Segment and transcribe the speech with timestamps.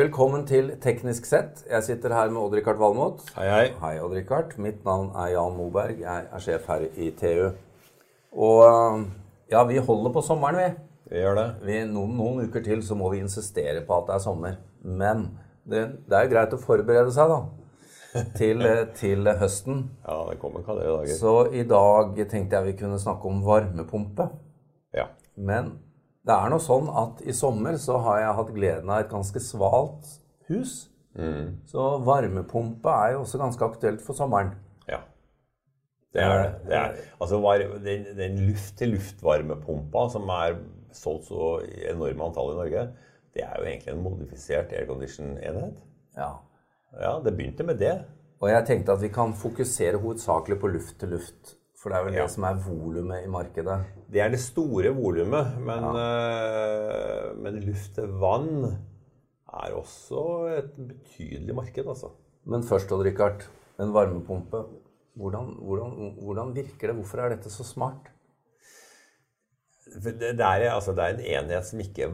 [0.00, 1.58] Velkommen til Teknisk sett.
[1.68, 3.18] Jeg sitter her med Odd-Rikard Valmot.
[3.34, 3.64] Hei, hei.
[3.82, 4.54] Hei, Odd-Rikard.
[4.56, 5.98] Mitt navn er Jan Moberg.
[6.00, 7.50] Jeg er sjef her i TU.
[8.32, 9.02] Og
[9.52, 11.10] ja, vi holder på sommeren, vi.
[11.10, 11.44] Vi gjør det.
[11.66, 14.56] vi noen, noen uker til så må vi insistere på at det er sommer.
[14.80, 15.26] Men
[15.68, 18.24] det, det er jo greit å forberede seg, da.
[18.40, 18.64] Til,
[18.96, 19.84] til høsten.
[20.06, 21.16] Ja, det kommer er i dager.
[21.20, 24.30] Så i dag tenkte jeg vi kunne snakke om varmepumpe.
[24.96, 25.10] Ja.
[25.36, 25.74] Men
[26.26, 29.40] det er nå sånn at i sommer så har jeg hatt gleden av et ganske
[29.40, 30.08] svalt
[30.50, 30.74] hus.
[31.70, 34.52] Så varmepumpe er jo også ganske aktuelt for sommeren.
[34.88, 35.00] ja.
[36.12, 36.52] Det er det.
[36.66, 40.56] det er, altså, var, den, den luft-til-luft-varmepumpa som er
[40.92, 41.52] solgt så
[41.86, 42.86] enorme antall i Norge,
[43.34, 45.76] det er jo egentlig en modifisert aircondition-enhet.
[46.16, 46.32] Ja.
[46.98, 47.94] Ja, det begynte med det.
[48.40, 51.54] Og jeg tenkte at vi kan fokusere hovedsakelig på luft til luft.
[51.80, 52.24] For det er vel Ja.
[52.26, 53.78] det som er volumet i markedet.
[54.12, 58.76] Det er det store volumet, men, eh, men luft til vann
[59.48, 62.10] er også et betydelig marked, altså.
[62.44, 63.46] Men først, Odd Rikard,
[63.80, 64.66] en varmepumpe.
[65.16, 66.96] Hvordan, hvordan, hvordan virker det?
[66.96, 68.10] Hvorfor er dette så smart?
[69.90, 72.10] Det, det, er, altså, det er en enhet som ikke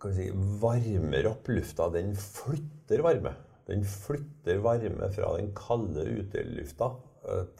[0.00, 0.28] kan si,
[0.60, 1.88] varmer opp lufta.
[1.90, 3.34] Den flytter varme.
[3.66, 6.92] Den flytter varme fra den kalde utelufta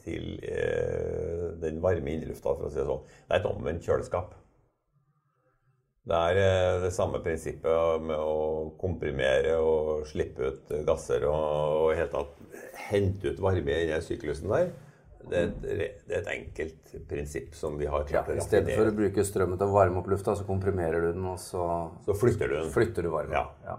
[0.05, 3.05] til eh, den varme innlufta, for å si det sånn.
[3.27, 4.35] Det er et omvendt kjøleskap.
[6.05, 12.03] Det er eh, det samme prinsippet med å komprimere og slippe ut gasser og, og
[12.13, 12.35] tatt
[12.91, 14.73] hente ut varme i den syklusen der.
[15.25, 18.45] Det er, et, det er et enkelt prinsipp som vi har Ja, klart å I
[18.45, 21.39] stedet for å bruke strømmen til å varme opp lufta, så komprimerer du den, og
[21.41, 21.65] så
[22.05, 22.69] Så flytter du den.
[22.75, 23.49] flytter du varmen.
[23.65, 23.79] Ja.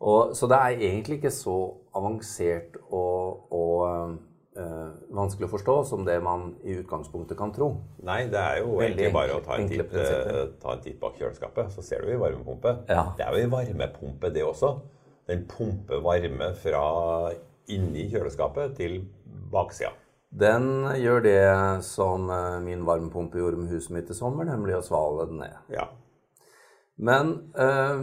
[0.00, 1.56] Og, så det er egentlig ikke så
[1.96, 3.04] avansert å,
[3.90, 4.16] eh,
[5.12, 7.68] vanskelig å forstå som det man i utgangspunktet kan tro.
[8.06, 10.98] Nei, det er jo Veldig egentlig bare å ta en, titt, eh, ta en titt
[11.02, 12.72] bak kjøleskapet, så ser du i varmepumpe.
[12.88, 13.10] Ja.
[13.18, 14.72] Det er jo en varmepumpe, det også.
[15.28, 16.82] Den pumper varme fra
[17.72, 19.00] inni kjøleskapet til
[19.52, 19.92] baksida.
[20.36, 21.42] Den gjør det
[21.86, 25.60] som eh, min varmepumpe gjorde med huset mitt i sommer, nemlig å svale den ned.
[25.72, 25.90] Ja.
[26.96, 28.02] Men eh,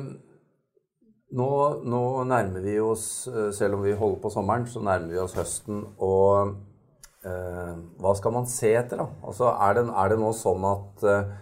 [1.38, 1.50] nå,
[1.90, 5.36] nå nærmer vi oss, eh, selv om vi holder på sommeren, så nærmer vi oss
[5.38, 5.82] høsten.
[6.04, 6.54] Og
[7.26, 7.74] eh,
[8.04, 9.08] hva skal man se etter, da?
[9.24, 11.34] Altså, er, det, er det nå sånn at eh,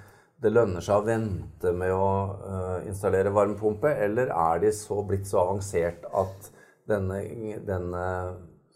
[0.41, 2.07] det lønner seg å vente med å
[2.47, 6.49] eh, installere varmepumpe, eller er de så blitt så avansert at
[6.89, 7.21] denne,
[7.67, 8.05] denne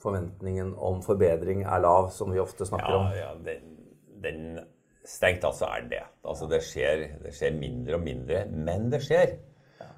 [0.03, 3.18] forventningen om forbedring er lav, som vi ofte snakker Ja, om?
[3.18, 3.76] ja den,
[4.22, 4.47] den
[5.06, 6.00] Strengt tatt så er det.
[6.26, 9.36] Altså det skjer, det skjer mindre og mindre, men det skjer.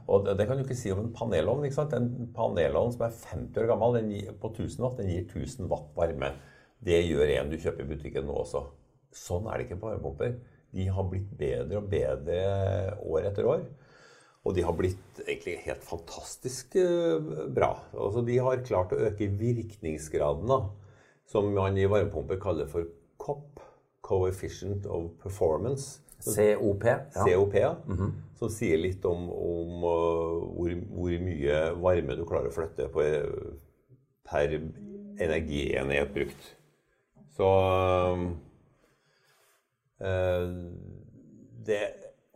[0.07, 1.66] Og det, det kan du ikke si om en panelovn.
[1.68, 1.95] ikke sant?
[1.97, 5.68] En panelovn som er 50 år gammel, den gir, på 1000 watt, den gir 1000
[5.72, 6.31] watt varme.
[6.84, 8.63] Det gjør en du kjøper i butikken nå også.
[9.17, 10.38] Sånn er det ikke på varmepumper.
[10.78, 12.40] De har blitt bedre og bedre
[13.03, 13.67] år etter år.
[14.47, 17.73] Og de har blitt egentlig helt fantastisk eh, bra.
[17.91, 20.62] Altså, de har klart å øke virkningsgraden, da,
[21.28, 22.88] som man i varmepumper kaller for
[23.19, 23.59] COP,
[24.07, 26.00] Coefficient of Performance.
[26.23, 26.83] COP?
[26.85, 27.00] Ja.
[27.13, 27.75] COP, ja.
[28.38, 33.05] Som sier litt om, om uh, hvor, hvor mye varme du klarer å flytte på,
[34.28, 34.57] per
[35.23, 36.51] energienhet brukt.
[37.38, 37.47] Så
[40.01, 40.57] uh,
[41.67, 41.81] det,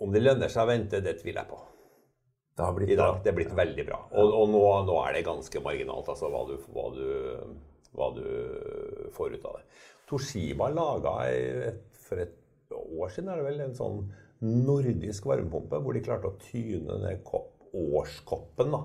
[0.02, 1.62] Om det lønner seg å vente, det tviler jeg på.
[2.58, 3.22] Det har blitt I dag, bra.
[3.24, 4.00] Det er blitt veldig bra.
[4.12, 7.06] Og, og nå, nå er det ganske marginalt altså, hva, du, hva, du,
[7.98, 8.26] hva du
[9.16, 9.66] får ut av det.
[10.10, 11.16] Toshiba laga
[12.04, 12.41] for et
[12.78, 14.02] år siden er det vel, en sånn
[14.42, 18.82] nordisk varmepumpe hvor de klarte å tyne ned kopp, årskoppen da,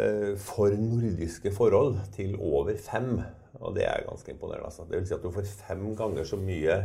[0.00, 3.20] eh, for nordiske forhold til over fem.
[3.60, 4.64] Og det er ganske imponerende.
[4.70, 4.86] Altså.
[4.88, 6.78] Det vil si at du får fem ganger så mye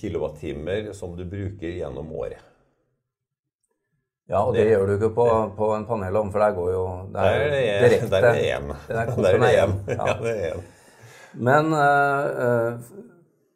[0.00, 2.38] kilowattimer som du bruker gjennom året.
[4.30, 5.26] Ja, og det, Det- gjør du ikke på,
[5.56, 8.10] på en panelovn, for der går jo Det Der er det direkte.
[8.10, 8.42] Der er det.
[8.42, 9.72] Det er Der er det en.
[9.88, 10.14] Ja, Ja.
[10.22, 10.62] det er en.
[11.34, 12.78] Men eh, eh,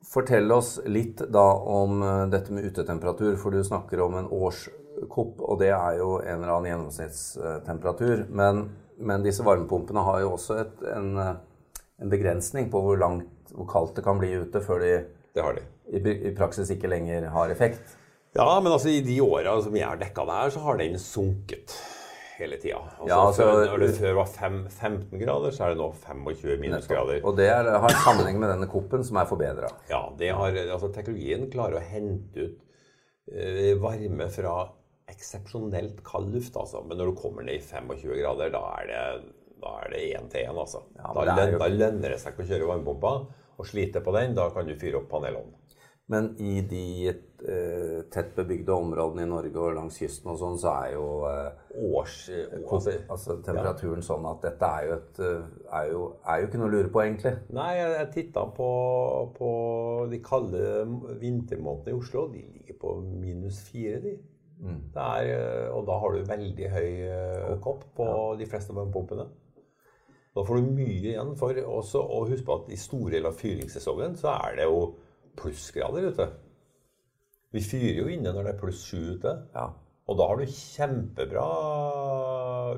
[0.06, 5.40] fortell oss litt da om eh, dette med utetemperatur, for du snakker om en årskopp,
[5.40, 8.26] og det er jo en eller annen gjennomsnittstemperatur.
[8.28, 8.66] Men,
[8.98, 11.34] men disse varmepumpene har jo også et, en, eh,
[12.04, 14.94] en begrensning på hvor, langt, hvor kaldt det kan bli ute før de
[15.34, 15.62] Det har de.
[15.90, 15.98] i,
[16.28, 17.96] i praksis ikke lenger har effekt.
[18.34, 20.98] Ja, men altså i de åra som jeg har dekka det her, så har den
[20.98, 21.74] sunket
[22.38, 22.80] hele tida.
[22.98, 25.88] Altså, Ja, altså- før, når det før var fem, 15 grader, så er det nå
[25.94, 27.20] 25 minusgrader.
[27.24, 29.70] Og det er, har en sammenheng med denne koppen som er forbedra.
[29.90, 32.58] Ja, det har, altså Teknologien klarer å hente ut
[33.34, 34.56] uh, varme fra
[35.08, 36.56] eksepsjonelt kald luft.
[36.56, 36.82] altså.
[36.86, 39.32] Men når du kommer ned i 25 grader, da er det
[39.64, 40.58] da er det én til én.
[40.60, 40.82] Altså.
[40.98, 43.12] Ja, da, det er løn, jo- da lønner det seg ikke å kjøre varmepumpa
[43.58, 44.34] og slite på den.
[44.36, 45.54] Da kan du fyre opp panelovnen.
[46.12, 47.14] Men i de
[48.14, 52.18] tett bebygde områdene i Norge og langs kysten og sånn, så er jo eh, Års...
[52.30, 56.60] altså, altså, temperaturen sånn at dette er jo, et, eh, er, jo, er jo ikke
[56.60, 57.34] noe å lure på, egentlig.
[57.56, 58.68] Nei, jeg, jeg titta på,
[59.38, 59.50] på,
[60.12, 60.62] de kalde
[61.22, 62.28] vintermånedene i Oslo.
[62.32, 64.16] De ligger på minus fire, de.
[64.64, 64.80] Mm.
[64.94, 68.20] Er, eh, og da har du veldig høy kopp på ja.
[68.38, 69.26] de fleste varmepumpene.
[70.34, 73.38] Da får du mye igjen for også å huske på at i store deler av
[73.38, 74.80] fyringssesongen så er det jo
[75.38, 76.26] plussgrader ute.
[77.54, 79.34] Vi fyrer jo inne når det er pluss sju ute.
[79.54, 79.68] Ja.
[80.10, 81.44] Og da har du kjempebra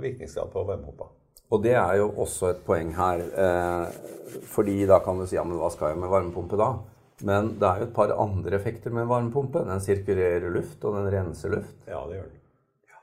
[0.02, 1.08] virkningsgrad på varmepumpa.
[1.54, 3.22] Og det er jo også et poeng her.
[3.22, 6.70] Eh, fordi da kan du si ja, men hva skal jeg med varmepumpe da?
[7.26, 9.64] Men det er jo et par andre effekter med varmepumpe.
[9.64, 11.78] Den sirkulerer luft, og den renser luft.
[11.88, 12.38] Ja, det gjør den.
[12.92, 13.02] Ja.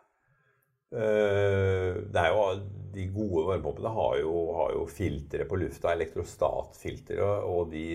[1.01, 2.47] Eh, det er jo
[2.93, 7.85] de gode varmepumpene har jo, har jo filtre på lufta, elektrostatfiltre, og de,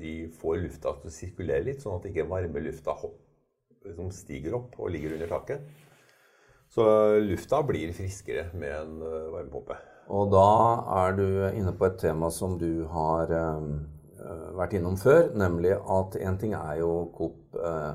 [0.00, 2.96] de, får lufta til å sirkulere litt, sånn at ikke varme lufta
[3.98, 5.60] liksom stiger opp og ligger under taket.
[6.68, 6.84] Så
[7.24, 9.78] lufta blir friskere med en eh, varmepumpe.
[10.08, 10.48] Og da
[11.04, 13.82] er du inne på et tema som du har um,
[14.56, 17.92] vært innom før, nemlig at én ting er jo Coop, uh,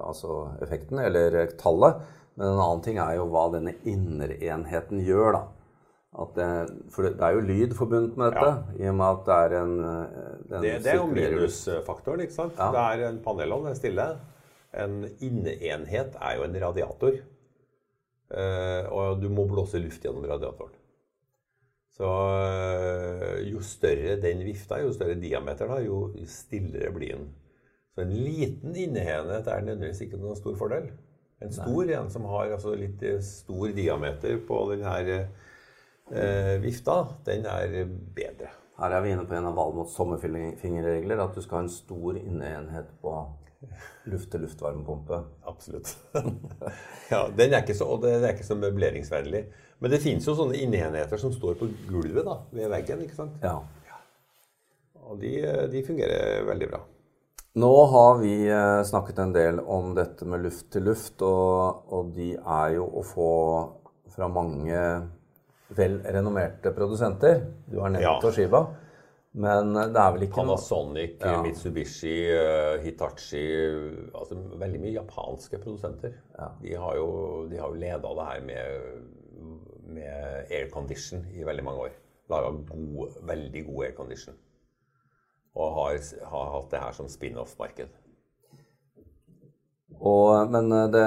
[0.00, 2.02] altså effekten, eller tallet,
[2.34, 5.44] men en annen ting er jo hva denne innerenheten gjør, da.
[6.34, 6.48] Det,
[6.90, 8.86] for det, er jo lyd forbundet med dette, ja.
[8.86, 12.58] i og med at det er en det, det, er jo minusfaktoren, ikke sant.
[12.58, 12.72] Ja.
[12.72, 14.08] Det er en panelovn, det er stille.
[14.82, 17.22] En inneenhet er jo en radiator.
[18.26, 20.74] Uh, og du må blåse luft gjennom radiatoren.
[21.94, 27.28] Så uh, jo større den vifta, jo større diameter, da, jo stillere blir den.
[27.94, 30.90] Så en liten inneenhet er nødvendigvis ikke noen stor fordel.
[31.40, 37.82] En stor en som har altså, litt stor diameter på denne eh, vifta, den er
[38.16, 38.50] bedre.
[38.76, 42.18] Her er vi inne på en av Valmots sommerfingerregler, at du skal ha en stor
[42.20, 43.14] inneenhet på
[44.10, 45.20] luft-til-luft-varmepumpe.
[45.48, 45.96] Absolutt.
[47.12, 49.46] ja, den er ikke så, og det er ikke så møbleringsvennlig.
[49.82, 53.02] Men det finnes jo sånne inneenheter som står på gulvet da, ved veggen.
[53.06, 53.40] ikke sant?
[53.44, 53.58] Ja.
[55.06, 55.32] Og de,
[55.72, 56.82] de fungerer veldig bra.
[57.56, 62.10] Nå har vi eh, snakket en del om dette med luft til luft, og, og
[62.16, 63.30] de er jo å få
[64.12, 64.80] fra mange
[65.76, 67.40] vel renommerte produsenter.
[67.64, 68.18] Du har nevnt ja.
[68.20, 68.60] Toshiba.
[69.36, 71.32] Men det er vel ikke Panasonic, noe...
[71.34, 71.42] ja.
[71.44, 73.42] Mitsubishi, uh, Hitachi
[74.16, 76.14] altså Veldig mye japanske produsenter.
[76.38, 76.48] Ja.
[76.62, 77.10] De har jo,
[77.50, 79.04] de jo leda det her med,
[79.98, 81.98] med aircondition i veldig mange år.
[82.32, 82.54] Laga
[83.28, 84.40] veldig god aircondition.
[85.56, 86.00] Og har,
[86.32, 87.92] har hatt det her som spin-off-marked.
[90.06, 91.04] Og, men eh, det,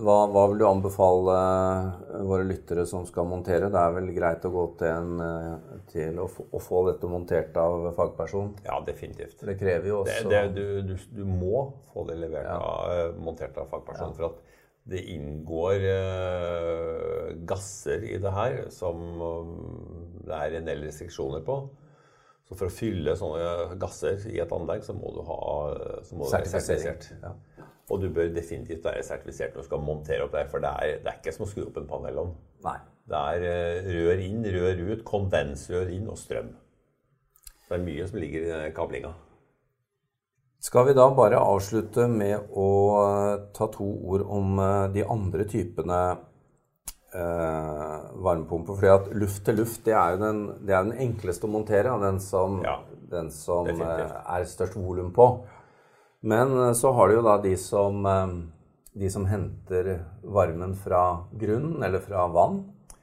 [0.00, 3.70] hva, hva, vil du anbefale eh, våre lyttere som skal montere?
[3.72, 7.10] Det er vel greit å gå til, en, eh, til å, få, å, få, dette
[7.10, 8.54] montert av fagperson?
[8.66, 9.42] Ja, definitivt.
[9.44, 12.58] Det krever jo også det, det, du, du, du, må få det levert ja.
[12.58, 14.14] av, montert av fagperson.
[14.14, 14.18] Ja.
[14.18, 14.42] For at
[14.94, 19.00] det inngår uh, gasser i det her som
[20.28, 21.62] det er en del restriksjoner på.
[22.44, 25.38] Så for å fylle sånne gasser i et anlegg, så må du ha
[26.12, 27.08] må du være sertifisert.
[27.22, 27.32] Ja.
[27.92, 30.98] Og du bør definitivt være sertifisert når du skal montere opp der, for det er,
[31.04, 32.34] det er ikke som å skru opp en panelovn.
[33.04, 36.54] Det er uh, rør inn, rør ut, kondensrør inn og strøm.
[37.68, 39.12] det er mye som ligger i kablinga.
[40.64, 45.48] Skal vi da bare avslutte med å uh, ta to ord om uh, de andre
[45.48, 46.04] typene
[48.14, 48.78] varmepumper?
[48.78, 51.94] Fordi at luft til luft det er jo den, det er den enkleste å montere,
[52.02, 52.78] den som, ja,
[53.10, 55.28] den som er størst volum på.
[56.24, 58.36] Men eh, så har du jo da de som, eh,
[59.04, 61.04] de som henter varmen fra
[61.40, 62.62] grunnen eller fra vann.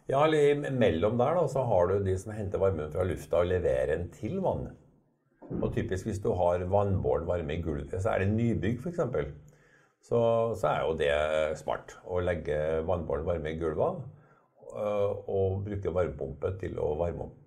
[0.09, 3.51] Ja, eller mellom der da, så har du de som henter varmen fra lufta og
[3.51, 4.71] leverer den til vann.
[5.59, 9.01] Og typisk hvis du har vannbåren varme i gulvet, så er det nybygg f.eks.
[10.01, 10.19] Så,
[10.57, 11.13] så er jo det
[11.59, 14.20] smart å legge vannbåren varme i gulvet eh,
[14.71, 17.37] og bruke varmepumpe til å varme opp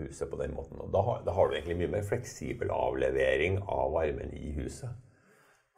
[0.00, 0.80] huset på den måten.
[0.80, 4.90] Og da har, da har du egentlig mye mer fleksibel avlevering av varmen i huset.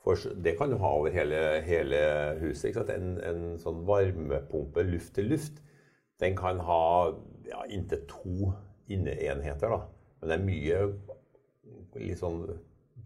[0.02, 1.98] For det kan du ha over hele, hele
[2.40, 2.78] huset.
[2.90, 5.62] En, en, sånn varmepumpe luft til luft,
[6.22, 7.12] den kan ha
[7.46, 8.52] ja, inntil to
[8.90, 9.70] inneenheter.
[9.70, 9.80] Da.
[10.20, 12.44] Men det er mye litt sånn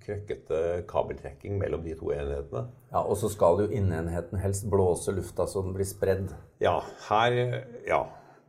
[0.05, 0.61] krøkkete
[0.91, 2.67] kabeltrekking mellom de to enhetene.
[2.93, 6.35] Ja, Og så skal jo innenheten helst blåse lufta så den blir spredd.
[6.61, 8.05] Ja, her Ja.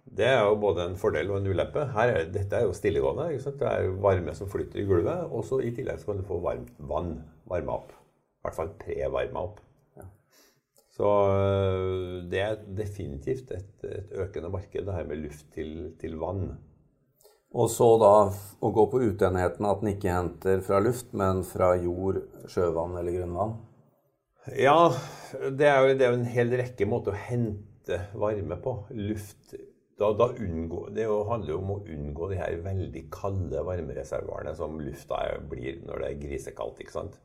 [0.08, 1.84] Det er jo både en fordel og en ulempe.
[1.92, 3.28] Her er, dette er jo stillegående.
[3.44, 5.28] Det er varme som flytter i gulvet.
[5.28, 8.72] Og så i tillegg så kan du få varmt vann varma opp I hvert fall
[8.80, 9.60] pre-varma opp.
[9.98, 10.08] Ja.
[10.96, 16.18] Så øh, det er definitivt et, et, økende marked, det her med luft til, til
[16.24, 16.56] vann.
[17.56, 18.14] Og så da
[18.60, 22.20] å gå på utenheten at den ikke henter fra luft, men fra jord,
[22.52, 23.56] sjøvann eller grunnvann.
[24.56, 24.92] Ja,
[25.32, 28.78] det er jo, det er en hel rekke måter å hente varme på.
[28.96, 29.56] Luft
[29.98, 34.78] da, da unngå, Det handler jo om å unngå de her veldig kalde varmereservoarene som
[34.80, 36.84] lufta blir når det er grisekaldt.
[36.84, 37.18] ikke sant?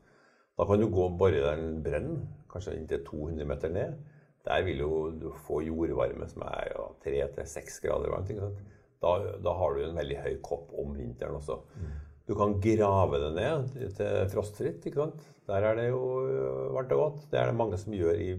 [0.57, 2.15] Da kan du gå og bore den en brønn,
[2.49, 3.99] kanskje inntil 200 meter ned.
[4.45, 8.29] Der vil jo du få jordvarme som er ja, 3-6 grader varmt.
[8.29, 8.73] ikke sant?
[9.03, 11.59] Da, da, har du en veldig høy kopp om vinteren også.
[12.23, 14.85] Du kan grave det ned til frostfritt.
[14.87, 15.25] ikke sant?
[15.49, 16.01] Der er det jo
[16.71, 17.25] varmt og godt.
[17.31, 18.29] Det er det mange som gjør i,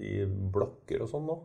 [0.00, 1.36] i blokker og sånn nå.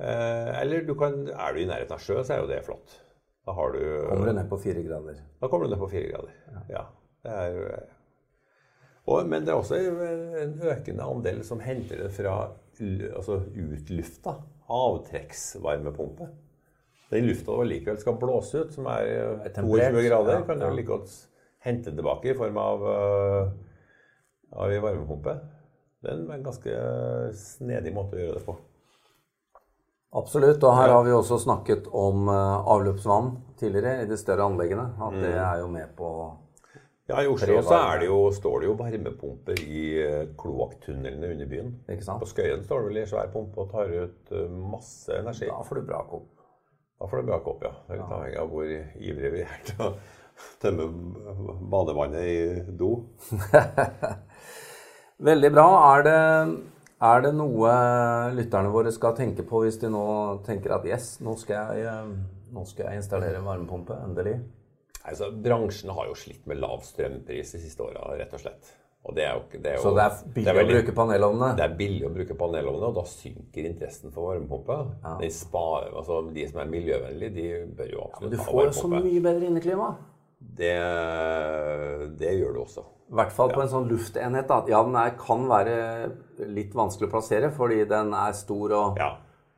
[0.00, 2.96] Eh, eller du kan, er du i nærheten av sjø, så er jo det flott.
[3.46, 5.20] Da har du Kommer du ned på fire grader?
[5.40, 6.64] Da kommer du ned på fire grader, ja.
[6.72, 6.86] ja
[7.26, 7.86] det er,
[9.06, 12.34] og, men det er også en økende andel som henter det fra
[13.16, 14.34] altså utlufta
[14.66, 16.26] avtrekksvarmepumpe.
[17.10, 21.12] Den lufta du likevel skal blåse ut, som er 22 grader, kan du like godt
[21.66, 25.36] hente tilbake i form av, uh, av en varmepumpe.
[26.02, 26.80] Det er en ganske
[27.38, 28.56] snedig måte å gjøre det på.
[30.16, 30.62] Absolutt.
[30.62, 34.86] Og her har vi også snakket om avløpsvann tidligere i de større anleggene.
[34.96, 35.22] At mm.
[35.24, 36.10] det er jo med på
[37.06, 39.82] ja, I Oslo så det jo, står det jo varmepumper i
[40.38, 41.74] kloakktunnelene under byen.
[41.86, 45.46] På Skøyen står det vel i svær pumpe og tar ut masse energi.
[45.50, 46.35] Da får du bra kopp.
[46.96, 47.72] Da får det brake opp, ja.
[47.86, 49.90] Det er litt avhengig av hvor ivrige vi er til å
[50.62, 50.86] tømme
[51.72, 52.38] badevannet i
[52.76, 52.92] do.
[55.28, 55.66] Veldig bra.
[55.90, 56.20] Er det,
[57.10, 57.74] er det, noe
[58.36, 60.06] lytterne våre skal tenke på hvis de nå
[60.48, 62.00] tenker at yes, nå skal jeg,
[62.56, 64.38] nå skal jeg installere varmepumpe, endelig?
[65.06, 68.72] Altså, bransjen har jo slitt med lav strømpris de siste åra, rett og slett.
[69.14, 71.52] Det jo, det jo, så det er billig det er veldig, å bruke panelovnene?
[71.58, 74.78] Det er billig å bruke panelovnene, og da synker interessen for varmepumpe.
[75.04, 75.14] Ja.
[75.20, 77.46] De, sparer, altså, de som er miljøvennlige, de
[77.78, 78.50] bør jo absolutt ja, ha varmepumpe.
[78.50, 79.90] Du får jo så mye bedre inneklima.
[80.38, 80.72] Det,
[82.18, 82.84] det, gjør du også.
[83.10, 83.66] I hvert fall på ja.
[83.66, 84.48] en sånn luftenhet.
[84.50, 84.58] Da.
[84.70, 85.76] Ja, den er, kan være
[86.50, 89.12] litt vanskelig å plassere fordi den er stor og ja.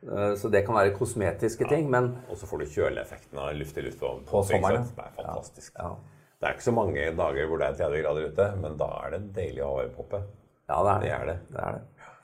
[0.05, 3.99] uh, Så det kan være kosmetiske ting, men Og så får du kjøleeffekten av luft-til-luft
[4.01, 4.87] på, på sommeren.
[4.95, 5.75] Det er fantastisk.
[5.79, 5.95] Ja.
[6.39, 9.15] Det er ikke så mange dager hvor det er 30 grader ute, men da er
[9.15, 10.21] det deilig å ha varmepoppe.
[10.69, 11.09] Ja, det er det.
[11.09, 11.37] det, er det.
[11.51, 12.15] det, er det.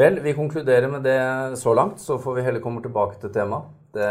[0.00, 3.68] Vel, vi konkluderer med det så langt, så får vi heller komme tilbake til temaet.
[3.92, 4.06] Det,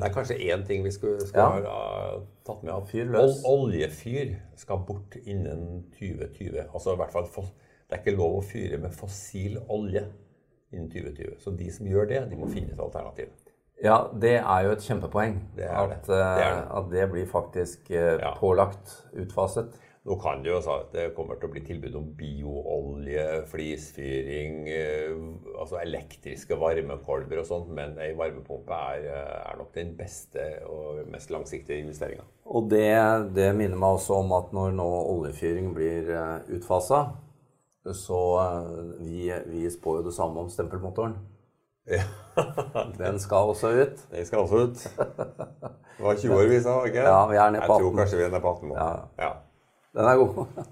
[0.00, 1.70] det, er kanskje én ting vi skulle, skal ja.
[1.70, 2.88] ha tatt med.
[2.90, 3.44] Fyr løs.
[3.46, 6.64] Oljefyr skal bort innen 2020.
[6.64, 10.02] Altså i hvert fall Det er ikke lov å fyre med fossil olje
[10.74, 11.38] innen 2020.
[11.38, 13.30] Så de som gjør det, de må finne et alternativ.
[13.84, 15.40] Ja, det er jo et kjempepoeng.
[15.58, 16.02] Det at, det.
[16.08, 16.44] Det det.
[16.48, 18.32] Eh, at, det blir faktisk eh, ja.
[18.38, 19.80] pålagt, utfaset.
[20.04, 25.14] Nå kan det jo at det kommer til å bli tilbud om bioolje, flisfyring, eh,
[25.56, 29.06] altså elektriske varmekolber og sånt, men ei varmepumpe er,
[29.40, 32.24] er, nok den beste og mest langsiktige investeringa.
[32.44, 32.88] Og det,
[33.36, 36.12] det, minner meg også om at når nå oljefyring blir
[36.52, 37.06] utfasa,
[37.92, 38.20] så
[39.00, 41.16] vi, vi spår jo det samme om stempelmotoren.
[41.88, 42.04] Ja.
[43.02, 44.04] Den skal også ut.
[44.10, 44.84] Den skal også ut.
[45.96, 47.84] Det var 20 år vi sa, ikke Ja, vi er ned på 18.
[47.84, 48.74] Jeg tror kanskje vi er nede på 18 nå.
[48.74, 48.90] Ja.
[49.24, 49.30] ja.
[49.94, 50.64] Den er god.